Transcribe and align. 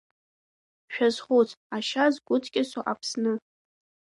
Шәазхәыц, 0.93 1.49
ашьа 1.75 2.05
згәыҵкьасо 2.13 2.79
Аԥсны! 2.91 3.33